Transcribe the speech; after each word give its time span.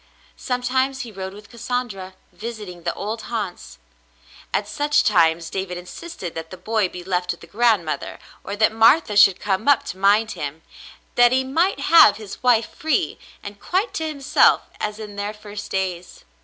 Sometimes 0.35 1.01
he 1.01 1.11
rode 1.11 1.35
with 1.35 1.51
Cassandra, 1.51 2.15
visiting 2.31 2.81
the 2.81 2.93
old 2.95 3.21
haunts; 3.29 3.77
at 4.51 4.67
such 4.67 5.03
times 5.03 5.51
David 5.51 5.77
insisted 5.77 6.33
that 6.33 6.49
the 6.49 6.57
boy 6.57 6.89
be 6.89 7.03
left 7.03 7.29
with 7.29 7.41
the 7.41 7.45
grandmother 7.45 8.17
or 8.43 8.55
that 8.55 8.71
Martha 8.71 9.15
should 9.15 9.39
come 9.39 9.67
up 9.67 9.83
to 9.85 9.99
mind 9.99 10.31
him, 10.31 10.63
that 11.13 11.31
he 11.31 11.43
might 11.43 11.81
have 11.81 12.17
his 12.17 12.41
wife 12.41 12.73
free 12.73 13.19
and 13.43 13.61
quite 13.61 13.93
to 13.93 14.07
himself 14.07 14.61
as 14.79 14.97
in 14.97 15.17
their 15.17 15.33
first 15.35 15.69
days. 15.69 16.25